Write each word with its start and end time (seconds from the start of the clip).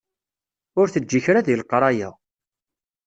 Ur 0.79 0.87
teǧǧi 0.89 1.19
kra 1.25 1.41
deg 1.45 1.57
leqraya. 1.59 2.09